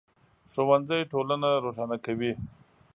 [0.51, 2.33] ښوونځی ټولنه روښانه کوي